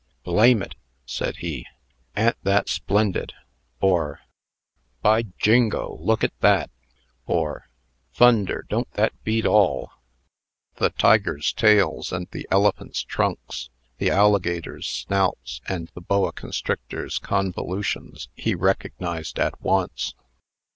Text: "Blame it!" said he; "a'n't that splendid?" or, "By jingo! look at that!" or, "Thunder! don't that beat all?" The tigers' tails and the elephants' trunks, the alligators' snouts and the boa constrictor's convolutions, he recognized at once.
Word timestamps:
"Blame 0.23 0.63
it!" 0.63 0.73
said 1.05 1.35
he; 1.35 1.67
"a'n't 2.17 2.35
that 2.41 2.67
splendid?" 2.67 3.33
or, 3.79 4.21
"By 5.03 5.25
jingo! 5.37 5.97
look 5.99 6.23
at 6.23 6.33
that!" 6.39 6.71
or, 7.27 7.69
"Thunder! 8.11 8.65
don't 8.67 8.91
that 8.93 9.13
beat 9.23 9.45
all?" 9.45 9.91
The 10.77 10.89
tigers' 10.89 11.53
tails 11.53 12.11
and 12.11 12.27
the 12.31 12.47
elephants' 12.49 13.03
trunks, 13.03 13.69
the 13.99 14.09
alligators' 14.09 14.87
snouts 14.87 15.61
and 15.67 15.89
the 15.93 16.01
boa 16.01 16.33
constrictor's 16.33 17.19
convolutions, 17.19 18.27
he 18.33 18.55
recognized 18.55 19.37
at 19.37 19.61
once. 19.61 20.15